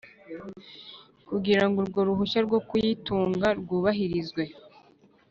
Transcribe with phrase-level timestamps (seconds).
[1.27, 4.43] kugira ngo urwo ruhushya rwo kuyitunga rwubahirizwe